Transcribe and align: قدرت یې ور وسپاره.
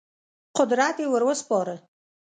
قدرت 0.57 0.95
یې 1.01 1.07
ور 1.09 1.23
وسپاره. 1.29 1.75